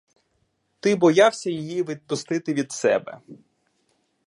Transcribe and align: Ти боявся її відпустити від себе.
Ти 0.79 0.95
боявся 0.95 1.49
її 1.49 1.83
відпустити 1.83 2.53
від 2.53 2.71
себе. 2.71 3.21